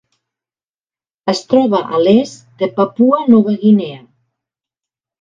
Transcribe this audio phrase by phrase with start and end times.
[1.33, 4.05] Es troba a l'est de Papua Nova Guinea.